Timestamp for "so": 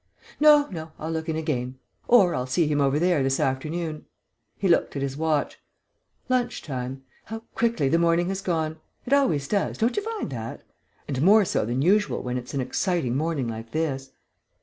11.45-11.65